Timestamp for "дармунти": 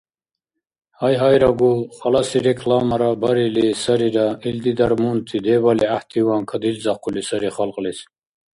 4.79-5.37